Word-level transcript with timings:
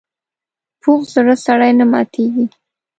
پوخ 0.81 1.01
زړه 1.13 1.35
سړي 1.45 1.71
نه 1.79 1.85
ماتېږي 1.91 2.45